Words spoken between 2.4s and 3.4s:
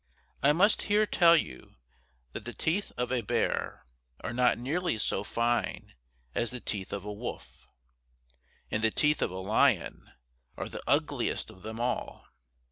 the teeth of a